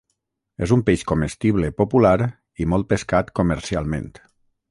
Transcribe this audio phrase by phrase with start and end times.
[0.67, 2.15] És un peix comestible popular
[2.65, 4.09] i molt pescat comercialment.